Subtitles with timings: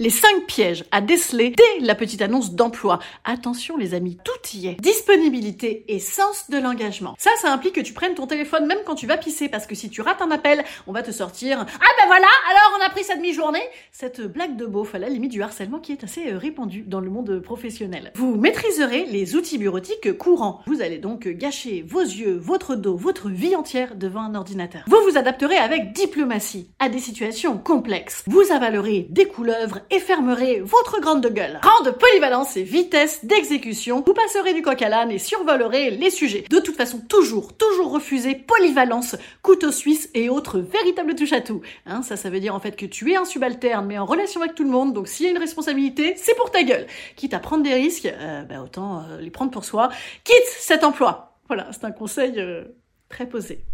[0.00, 3.00] Les 5 pièges à déceler dès la petite annonce d'emploi.
[3.24, 4.80] Attention les amis, tout y est.
[4.80, 7.16] Disponibilité et sens de l'engagement.
[7.18, 9.74] Ça, ça implique que tu prennes ton téléphone même quand tu vas pisser, parce que
[9.74, 12.90] si tu rates un appel, on va te sortir «Ah ben voilà, alors on a
[12.90, 16.30] pris sa demi-journée!» Cette blague de beauf à la limite du harcèlement qui est assez
[16.30, 18.12] euh, répandue dans le monde professionnel.
[18.14, 20.60] Vous maîtriserez les outils bureautiques courants.
[20.68, 24.84] Vous allez donc gâcher vos yeux, votre dos, votre vie entière devant un ordinateur.
[24.86, 28.22] Vous vous adapterez avec diplomatie à des situations complexes.
[28.28, 31.60] Vous avalerez des couleuvres et fermerez votre grande gueule.
[31.62, 36.44] Grande polyvalence et vitesse d'exécution, vous passerez du coq à l'âne et survolerez les sujets.
[36.48, 41.62] De toute façon, toujours, toujours refuser polyvalence, couteau suisse et autres véritables touche à tout.
[41.86, 44.40] Hein, ça, ça veut dire en fait que tu es un subalterne, mais en relation
[44.40, 46.86] avec tout le monde, donc s'il y a une responsabilité, c'est pour ta gueule.
[47.16, 49.90] Quitte à prendre des risques, euh, bah, autant euh, les prendre pour soi.
[50.24, 51.38] Quitte cet emploi.
[51.48, 52.64] Voilà, c'est un conseil euh,
[53.08, 53.64] très posé.